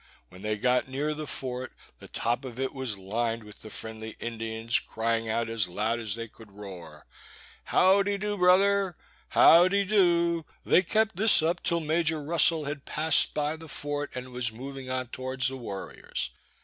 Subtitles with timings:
[0.29, 4.15] When they got near the fort, the top of it was lined with the friendly
[4.19, 7.05] Indians, crying out as loud as they could roar,
[7.65, 8.97] "How dy do, brother,
[9.29, 14.09] how dy do?" They kept this up till Major Russel had passed by the fort,
[14.15, 16.31] and was moving on towards the warriors.